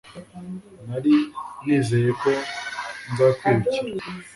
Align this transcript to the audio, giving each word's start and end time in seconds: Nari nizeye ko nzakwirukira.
Nari 0.85 1.15
nizeye 1.63 2.11
ko 2.21 2.29
nzakwirukira. 3.11 4.05